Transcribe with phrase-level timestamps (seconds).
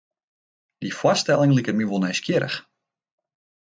[0.81, 2.57] Dy foarstelling liket my wol nijsgjirrich.